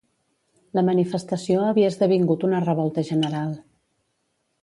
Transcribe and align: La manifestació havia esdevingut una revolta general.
La 0.77 0.83
manifestació 0.87 1.65
havia 1.65 1.91
esdevingut 1.93 2.47
una 2.49 2.63
revolta 2.65 3.05
general. 3.13 3.55